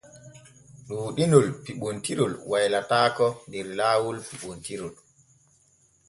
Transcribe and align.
Ɗuuɗinol 0.87 1.45
piɓontirol 1.63 2.33
waylataako 2.49 3.27
der 3.51 3.65
laawol 3.77 4.17
piɓontirol. 4.27 4.93